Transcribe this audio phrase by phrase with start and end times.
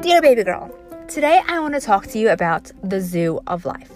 [0.00, 0.74] Dear baby girl,
[1.06, 3.92] today I want to talk to you about the zoo of life.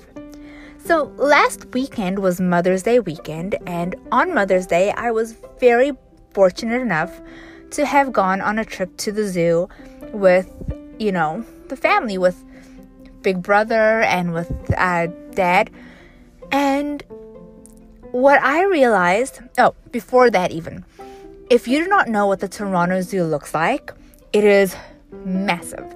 [0.85, 5.93] So, last weekend was Mother's Day weekend, and on Mother's Day, I was very
[6.35, 7.23] fortunate enough
[7.71, 9.71] to have gone on a trip to the zoo
[10.13, 10.53] with,
[10.99, 12.45] you know, the family, with
[13.23, 15.71] Big Brother and with uh, Dad.
[16.51, 17.03] And
[18.13, 20.85] what I realized, oh, before that, even,
[21.51, 23.93] if you do not know what the Toronto Zoo looks like,
[24.33, 24.77] it is
[25.25, 25.95] massive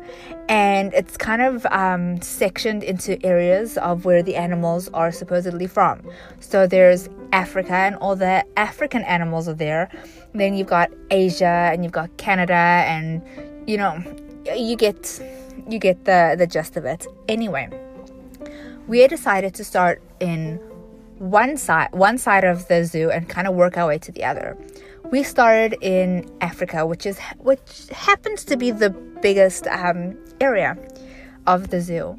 [0.48, 6.02] and it's kind of um, sectioned into areas of where the animals are supposedly from.
[6.40, 9.90] So there's Africa, and all the African animals are there.
[10.34, 13.22] Then you've got Asia, and you've got Canada, and
[13.66, 14.02] you know,
[14.54, 15.20] you get
[15.68, 17.06] you get the the gist of it.
[17.28, 17.68] Anyway,
[18.86, 20.60] we decided to start in
[21.18, 24.24] one side one side of the zoo and kind of work our way to the
[24.24, 24.56] other
[25.10, 30.76] we started in Africa, which is which happens to be the biggest um, area
[31.46, 32.18] of the zoo.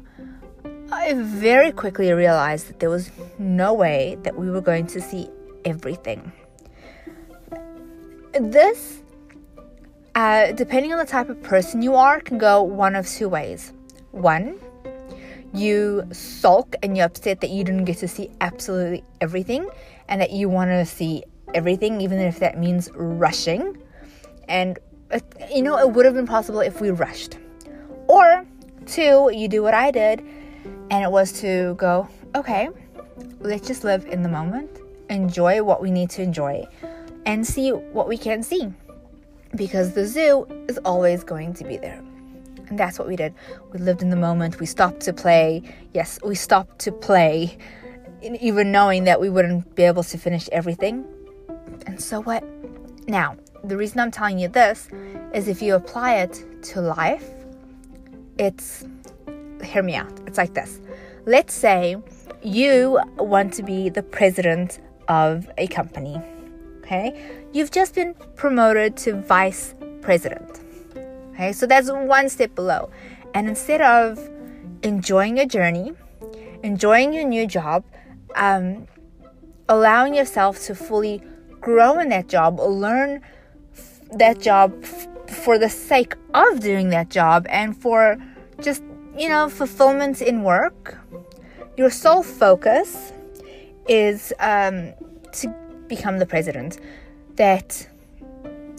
[0.90, 5.28] I very quickly realized that there was no way that we were going to see
[5.64, 6.32] everything.
[8.32, 9.02] This,
[10.14, 13.72] uh, depending on the type of person you are, can go one of two ways.
[14.12, 14.58] One,
[15.52, 19.68] you sulk and you're upset that you didn't get to see absolutely everything
[20.08, 21.24] and that you want to see
[21.54, 23.76] everything, even if that means rushing.
[24.48, 24.78] And,
[25.10, 25.20] uh,
[25.52, 27.38] you know, it would have been possible if we rushed.
[28.08, 28.46] Or,
[28.86, 30.20] two, you do what I did,
[30.90, 32.68] and it was to go, okay,
[33.40, 34.70] let's just live in the moment,
[35.10, 36.66] enjoy what we need to enjoy,
[37.26, 38.72] and see what we can see.
[39.54, 42.02] Because the zoo is always going to be there.
[42.68, 43.34] And that's what we did.
[43.72, 44.60] We lived in the moment.
[44.60, 45.62] We stopped to play.
[45.94, 47.56] Yes, we stopped to play,
[48.22, 51.04] even knowing that we wouldn't be able to finish everything.
[51.86, 52.44] And so what?
[53.06, 54.88] Now, the reason I'm telling you this
[55.32, 57.28] is if you apply it to life,
[58.38, 58.84] it's
[59.64, 60.12] hear me out.
[60.26, 60.80] It's like this.
[61.26, 61.96] Let's say
[62.42, 66.20] you want to be the president of a company.
[66.78, 67.20] Okay?
[67.52, 70.60] You've just been promoted to vice president.
[71.38, 71.52] Okay?
[71.52, 72.90] So that's one step below.
[73.32, 74.18] And instead of
[74.82, 75.92] enjoying your journey,
[76.64, 77.84] enjoying your new job,
[78.34, 78.88] um,
[79.68, 81.22] allowing yourself to fully
[81.60, 83.22] grow in that job, learn
[84.12, 88.16] that job f- for the sake of doing that job and for
[88.60, 88.82] just,
[89.16, 90.98] you know, fulfillment in work.
[91.76, 93.12] Your sole focus
[93.86, 94.92] is um,
[95.32, 95.54] to
[95.86, 96.80] become the president.
[97.36, 97.86] That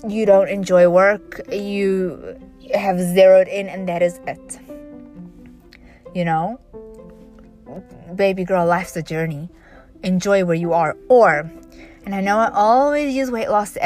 [0.06, 2.38] you don't enjoy work, you
[2.74, 4.60] have zeroed in, and that is it.
[6.14, 6.60] You know,
[8.16, 9.50] baby girl, life's a journey.
[10.04, 10.96] Enjoy where you are.
[11.10, 11.50] Or
[12.06, 13.78] and I know I always use weight loss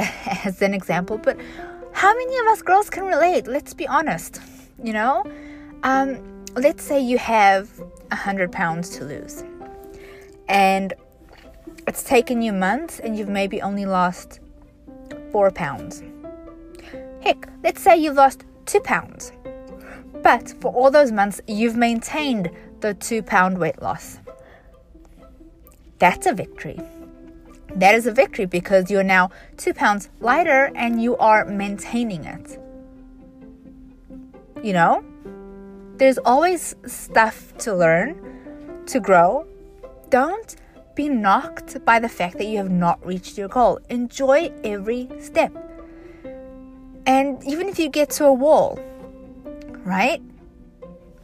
[0.45, 1.37] as an example, but
[1.91, 3.47] how many of us girls can relate?
[3.47, 4.39] Let's be honest.
[4.81, 5.25] You know,
[5.83, 7.69] um, let's say you have
[8.11, 9.43] a hundred pounds to lose,
[10.47, 10.93] and
[11.87, 14.39] it's taken you months, and you've maybe only lost
[15.31, 16.01] four pounds.
[17.21, 19.31] Heck, let's say you've lost two pounds,
[20.21, 24.19] but for all those months, you've maintained the two pound weight loss.
[25.99, 26.79] That's a victory.
[27.75, 32.59] That is a victory because you're now two pounds lighter and you are maintaining it.
[34.63, 35.03] You know,
[35.97, 39.47] there's always stuff to learn, to grow.
[40.09, 40.55] Don't
[40.95, 43.79] be knocked by the fact that you have not reached your goal.
[43.89, 45.51] Enjoy every step.
[47.05, 48.79] And even if you get to a wall,
[49.83, 50.21] right?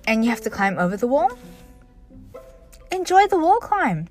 [0.07, 1.31] And you have to climb over the wall,
[2.91, 4.07] enjoy the wall climb.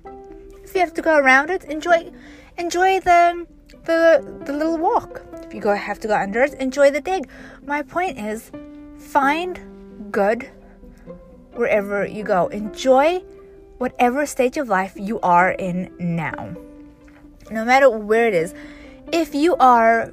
[0.63, 2.11] If you have to go around it, enjoy
[2.57, 3.45] enjoy the
[3.85, 5.21] the the little walk.
[5.43, 7.29] If you go have to go under it, enjoy the dig.
[7.65, 8.51] My point is
[8.97, 9.59] find
[10.11, 10.49] good
[11.53, 12.47] wherever you go.
[12.47, 13.19] Enjoy
[13.77, 16.55] whatever stage of life you are in now.
[17.51, 18.53] No matter where it is.
[19.11, 20.11] If you are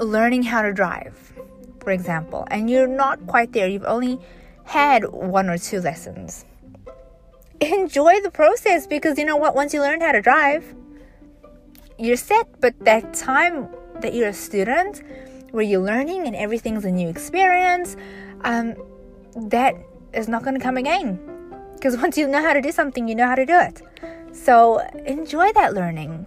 [0.00, 1.32] learning how to drive,
[1.80, 4.18] for example, and you're not quite there, you've only
[4.64, 6.44] had one or two lessons
[7.60, 9.54] enjoy the process because you know what?
[9.54, 10.74] Once you learn how to drive,
[11.98, 12.48] you're set.
[12.60, 13.68] But that time
[14.00, 15.02] that you're a student,
[15.50, 17.96] where you're learning and everything's a new experience,
[18.44, 18.74] um,
[19.36, 19.74] that
[20.14, 21.20] is not going to come again.
[21.74, 23.82] Because once you know how to do something, you know how to do it.
[24.32, 26.26] So enjoy that learning,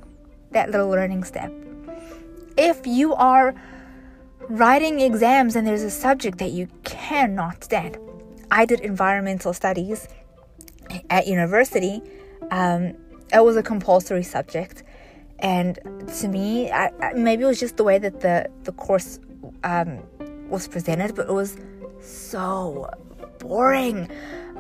[0.52, 1.52] that little learning step.
[2.58, 3.56] If you are
[4.50, 7.98] writing exams and there's a subject that you cannot stand,
[8.52, 10.08] I did environmental studies
[11.10, 12.02] at university,
[12.52, 12.94] um,
[13.34, 14.84] it was a compulsory subject.
[15.40, 15.80] And
[16.20, 19.20] to me, I, maybe it was just the way that the the course
[19.64, 20.00] um,
[20.50, 21.58] was presented, but it was
[22.00, 22.90] so
[23.40, 24.10] boring.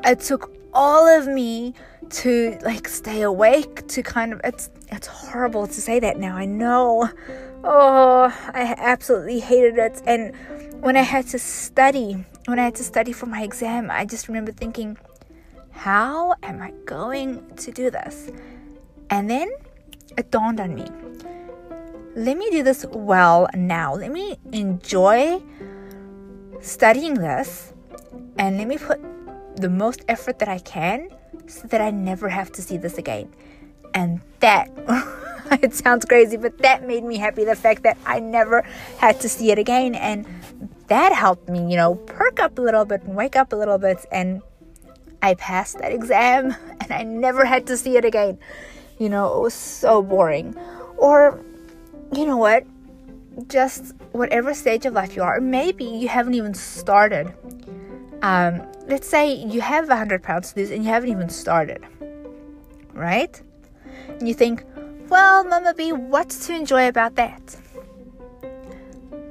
[0.03, 1.73] It took all of me
[2.09, 6.35] to like stay awake to kind of it's it's horrible to say that now.
[6.35, 7.09] I know.
[7.63, 10.01] Oh, I absolutely hated it.
[10.05, 10.35] And
[10.81, 14.27] when I had to study, when I had to study for my exam, I just
[14.27, 14.97] remember thinking,
[15.71, 18.29] how am I going to do this?
[19.09, 19.49] And then
[20.17, 20.87] it dawned on me.
[22.15, 23.95] Let me do this well now.
[23.95, 25.41] Let me enjoy
[26.61, 27.73] studying this
[28.37, 28.99] and let me put
[29.55, 31.09] the most effort that I can
[31.47, 33.33] so that I never have to see this again.
[33.93, 34.69] And that,
[35.61, 37.45] it sounds crazy, but that made me happy.
[37.45, 38.63] The fact that I never
[38.97, 39.95] had to see it again.
[39.95, 40.25] And
[40.87, 43.77] that helped me, you know, perk up a little bit and wake up a little
[43.77, 44.05] bit.
[44.11, 44.41] And
[45.21, 48.37] I passed that exam and I never had to see it again.
[48.99, 50.55] You know, it was so boring.
[50.97, 51.39] Or,
[52.13, 52.65] you know what?
[53.47, 57.33] Just whatever stage of life you are, maybe you haven't even started
[58.23, 61.85] um, let's say you have 100 pounds to lose and you haven't even started,
[62.93, 63.39] right?
[64.07, 64.63] And you think,
[65.13, 67.55] well, Mama B, what's to enjoy about that?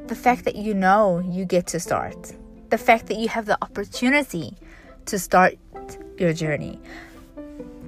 [0.07, 2.37] The fact that you know you get to start,
[2.71, 4.57] the fact that you have the opportunity
[5.07, 5.59] to start
[6.19, 6.79] your journey.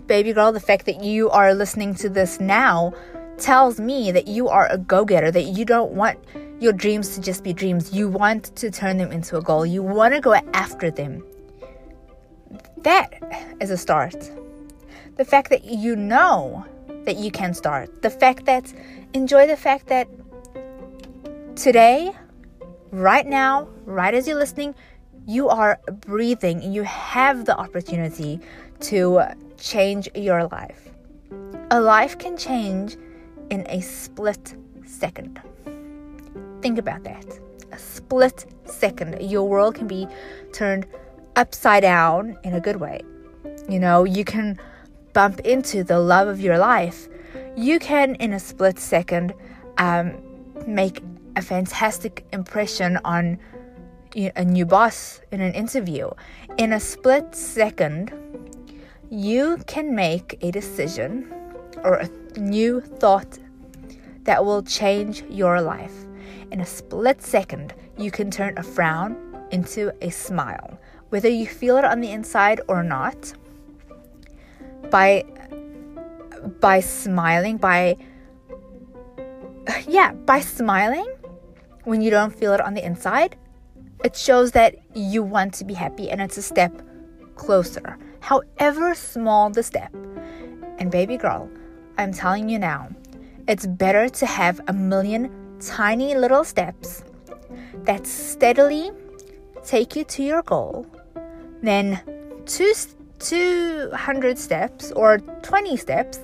[0.09, 2.93] Baby girl, the fact that you are listening to this now
[3.39, 6.19] tells me that you are a go getter, that you don't want
[6.59, 7.93] your dreams to just be dreams.
[7.93, 9.65] You want to turn them into a goal.
[9.65, 11.25] You want to go after them.
[12.79, 13.11] That
[13.61, 14.33] is a start.
[15.15, 16.67] The fact that you know
[17.05, 18.03] that you can start.
[18.03, 18.73] The fact that,
[19.13, 20.09] enjoy the fact that
[21.57, 22.13] today,
[22.91, 24.75] right now, right as you're listening,
[25.27, 28.41] you are breathing and you have the opportunity
[28.81, 29.23] to
[29.59, 30.91] change your life.
[31.71, 32.97] A life can change
[33.51, 34.55] in a split
[34.87, 35.41] second.
[36.61, 37.25] Think about that.
[37.73, 40.07] A split second, your world can be
[40.53, 40.87] turned
[41.37, 43.01] upside down in a good way.
[43.69, 44.59] You know, you can
[45.15, 47.09] bump into the love of your life.
[47.57, 49.33] You can, in a split second,
[49.79, 50.21] um,
[50.67, 51.03] make
[51.37, 53.39] a fantastic impression on
[54.15, 56.11] a new boss in an interview.
[56.59, 58.13] In a split second,
[59.11, 61.33] you can make a decision
[61.83, 62.09] or a
[62.39, 63.39] new thought
[64.23, 65.95] that will change your life.
[66.51, 69.17] In a split second, you can turn a frown
[69.51, 70.79] into a smile,
[71.11, 73.35] whether you feel it on the inside or not.
[74.91, 75.25] By
[76.61, 77.97] by smiling, by
[79.89, 81.07] yeah, by smiling
[81.85, 83.37] when you don't feel it on the inside,
[84.05, 86.83] it shows that you want to be happy and it's a step
[87.35, 87.99] closer.
[88.21, 89.95] However small the step.
[90.79, 91.49] And baby girl,
[91.99, 92.89] I'm telling you now,
[93.47, 97.05] it's better to have a million tiny little steps
[97.85, 98.91] that steadily
[99.65, 100.87] take you to your goal
[101.63, 102.01] than
[102.47, 102.73] two,
[103.25, 106.21] 200 steps or 20 steps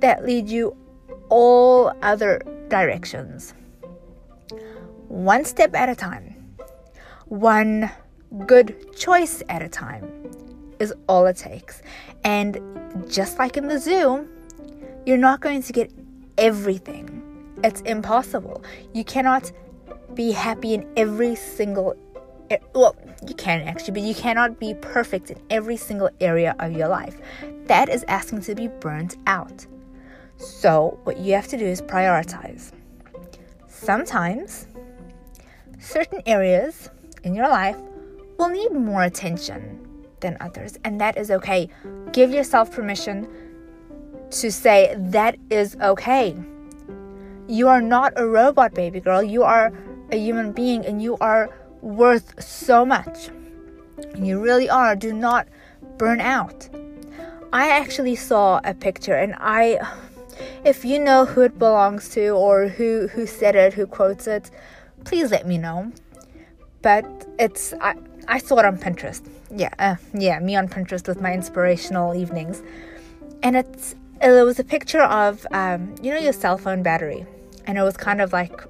[0.00, 0.76] that lead you
[1.30, 3.54] all other directions.
[5.08, 6.56] One step at a time,
[7.26, 7.90] one
[8.46, 10.30] good choice at a time
[10.78, 11.82] is all it takes.
[12.24, 12.58] And
[13.08, 14.28] just like in the zoo,
[15.06, 15.90] you're not going to get
[16.38, 17.22] everything.
[17.64, 18.62] It's impossible.
[18.92, 19.52] You cannot
[20.14, 21.96] be happy in every single
[22.50, 22.94] eh, well,
[23.26, 27.20] you can actually, but you cannot be perfect in every single area of your life.
[27.66, 29.66] That is asking to be burnt out.
[30.36, 32.72] So, what you have to do is prioritize.
[33.68, 34.66] Sometimes,
[35.78, 36.90] certain areas
[37.22, 37.76] in your life
[38.38, 39.78] will need more attention
[40.20, 41.68] than others, and that is okay.
[42.12, 43.28] Give yourself permission
[44.30, 46.34] to say that is okay.
[47.46, 49.22] You are not a robot, baby girl.
[49.22, 49.72] You are
[50.10, 51.50] a human being and you are
[51.82, 53.28] worth so much.
[54.16, 54.96] You really are.
[54.96, 55.46] Do not
[55.98, 56.68] burn out.
[57.52, 59.78] I actually saw a picture and I
[60.64, 64.50] if you know who it belongs to or who who said it, who quotes it,
[65.04, 65.92] please let me know.
[66.80, 67.04] But
[67.38, 67.94] it's I
[68.28, 69.22] I saw it on Pinterest.
[69.54, 72.62] Yeah, uh, yeah, me on Pinterest with my inspirational evenings.
[73.42, 77.26] And it's it was a picture of um, you know your cell phone battery
[77.66, 78.64] and it was kind of like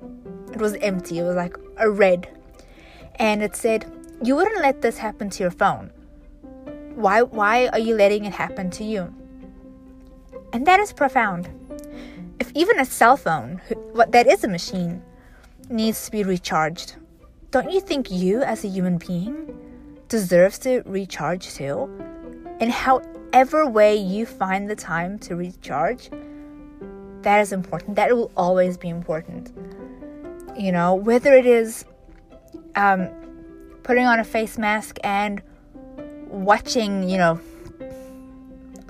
[0.52, 2.28] it was empty it was like a red
[3.16, 3.85] and it said
[4.23, 5.90] you wouldn't let this happen to your phone
[6.95, 9.12] why why are you letting it happen to you
[10.52, 11.49] and that is profound
[12.40, 13.61] if even a cell phone
[13.92, 15.02] what that is a machine
[15.69, 16.97] needs to be recharged
[17.50, 19.35] don't you think you as a human being
[20.09, 21.88] deserves to recharge too
[22.61, 26.11] in however way you find the time to recharge
[27.23, 27.97] That is important.
[27.97, 29.52] That will always be important.
[30.59, 31.85] You know, whether it is
[32.76, 33.09] um,
[33.83, 35.43] putting on a face mask and
[36.29, 37.41] watching, you know,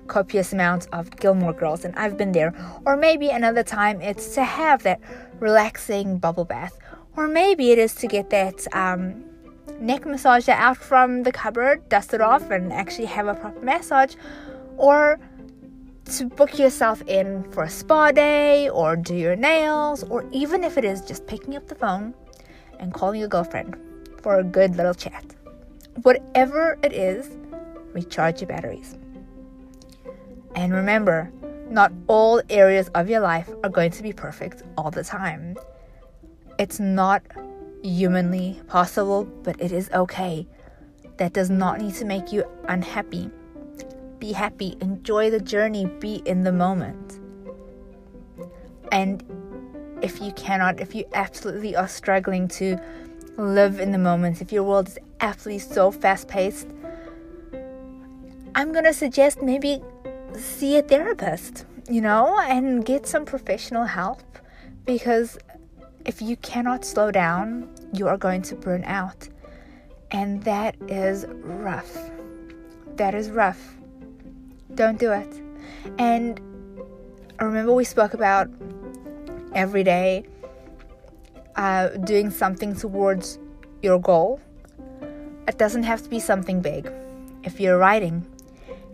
[0.06, 2.54] copious amounts of Gilmore Girls, and I've been there.
[2.84, 5.00] Or maybe another time it's to have that
[5.40, 6.78] relaxing bubble bath.
[7.16, 9.24] Or maybe it is to get that um,
[9.80, 14.14] neck massager out from the cupboard, dust it off, and actually have a proper massage.
[14.76, 15.18] Or
[16.16, 20.76] to book yourself in for a spa day, or do your nails, or even if
[20.76, 22.14] it is just picking up the phone
[22.82, 23.76] and calling your girlfriend
[24.20, 25.24] for a good little chat.
[26.02, 27.30] Whatever it is,
[27.94, 28.96] recharge your batteries.
[30.54, 31.32] And remember,
[31.70, 35.56] not all areas of your life are going to be perfect all the time.
[36.58, 37.22] It's not
[37.82, 40.46] humanly possible, but it is okay.
[41.16, 43.30] That does not need to make you unhappy.
[44.18, 47.20] Be happy, enjoy the journey, be in the moment.
[48.90, 49.24] And
[50.02, 52.78] if you cannot, if you absolutely are struggling to
[53.36, 56.68] live in the moment, if your world is absolutely so fast paced,
[58.54, 59.80] I'm gonna suggest maybe
[60.34, 64.22] see a therapist, you know, and get some professional help
[64.84, 65.38] because
[66.04, 69.28] if you cannot slow down, you are going to burn out.
[70.10, 71.96] And that is rough.
[72.96, 73.76] That is rough.
[74.74, 75.40] Don't do it.
[75.98, 76.40] And
[77.40, 78.50] remember, we spoke about
[79.54, 80.24] every day
[81.56, 83.38] uh, doing something towards
[83.82, 84.40] your goal.
[85.48, 86.90] It doesn't have to be something big.
[87.42, 88.26] If you're writing,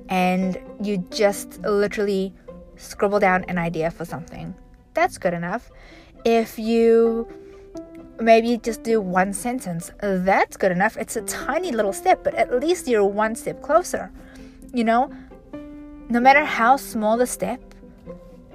[0.08, 2.32] and you just literally
[2.76, 4.54] scribble down an idea for something.
[4.94, 5.70] That's good enough.
[6.24, 7.28] If you
[8.18, 10.96] maybe just do one sentence, that's good enough.
[10.96, 14.10] It's a tiny little step, but at least you're one step closer.
[14.72, 15.12] You know,
[16.08, 17.60] no matter how small the step,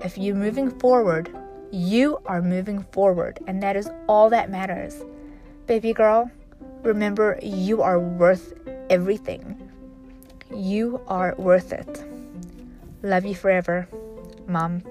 [0.04, 1.30] if you're moving forward,
[1.74, 5.04] you are moving forward, and that is all that matters.
[5.66, 6.30] Baby girl,
[6.84, 8.54] remember you are worth
[8.92, 9.58] everything.
[10.54, 12.06] You are worth it.
[13.02, 13.88] Love you forever,
[14.48, 14.84] Mom.